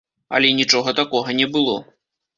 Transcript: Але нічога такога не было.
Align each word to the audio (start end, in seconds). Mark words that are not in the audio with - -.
Але 0.37 0.49
нічога 0.59 0.95
такога 1.01 1.37
не 1.43 1.47
было. 1.59 1.77